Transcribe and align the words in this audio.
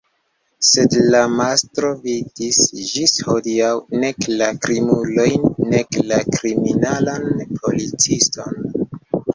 Sed 0.67 0.95
la 1.15 1.19
mastro 1.33 1.91
vidis 2.05 2.57
ĝis 2.93 3.13
hodiaŭ 3.27 3.69
nek 4.05 4.27
la 4.41 4.49
krimulojn 4.65 5.47
nek 5.77 6.01
la 6.15 6.21
kriminalan 6.35 7.33
policiston. 7.53 8.75